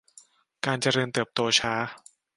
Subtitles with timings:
[0.65, 1.73] การเจริญเติบโตช้า